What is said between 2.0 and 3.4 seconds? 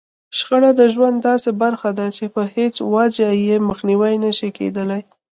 چې په هېڅ وجه